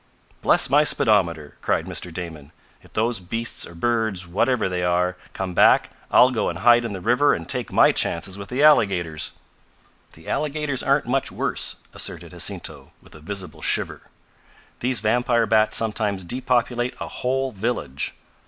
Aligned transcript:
"Bless 0.41 0.67
my 0.67 0.83
speedometer!" 0.83 1.57
cried 1.61 1.85
Mr. 1.85 2.11
Damon, 2.11 2.51
"If 2.81 2.91
those 2.93 3.19
beasts 3.19 3.67
or 3.67 3.75
birds 3.75 4.25
whatever 4.25 4.67
they 4.67 4.81
are 4.83 5.15
come 5.33 5.53
back 5.53 5.91
I'll 6.09 6.31
go 6.31 6.49
and 6.49 6.57
hide 6.57 6.85
in 6.85 6.93
the 6.93 6.99
river 6.99 7.35
and 7.35 7.47
take 7.47 7.71
my 7.71 7.91
chances 7.91 8.35
with 8.35 8.49
the 8.49 8.63
alligators!" 8.63 9.33
"The 10.13 10.27
alligators 10.27 10.81
aren't 10.81 11.05
much 11.05 11.31
worse," 11.31 11.75
asserted 11.93 12.31
Jacinto 12.31 12.91
with 12.99 13.13
a 13.13 13.19
visible 13.19 13.61
shiver. 13.61 14.01
"These 14.79 15.01
vampire 15.01 15.45
bats 15.45 15.77
sometimes 15.77 16.23
depopulate 16.23 16.95
a 16.99 17.07
whole 17.07 17.51
village." 17.51 18.15